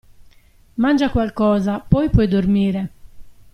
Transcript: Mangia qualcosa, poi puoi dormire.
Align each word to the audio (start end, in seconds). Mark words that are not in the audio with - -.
Mangia 0.77 1.11
qualcosa, 1.11 1.77
poi 1.79 2.09
puoi 2.09 2.27
dormire. 2.27 2.89